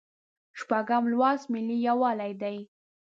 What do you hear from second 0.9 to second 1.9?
لوست ملي